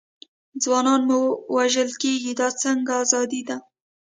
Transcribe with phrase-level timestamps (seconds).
[0.63, 1.19] ځوانان مو
[1.55, 3.57] وژل کېږي، دا څنګه ازادي ده.